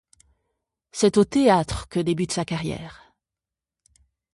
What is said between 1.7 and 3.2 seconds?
que débute sa carrière.